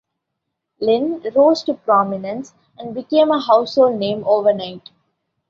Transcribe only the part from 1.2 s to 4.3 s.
rose to prominence and became a household name